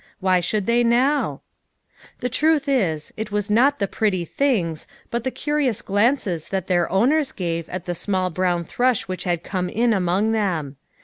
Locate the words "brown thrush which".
8.55-9.25